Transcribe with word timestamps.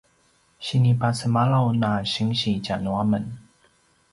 sinipasemalaw 0.65 1.65
na 1.81 1.89
sinsi 2.13 2.51
tja 2.65 2.75
nuamen 2.83 3.25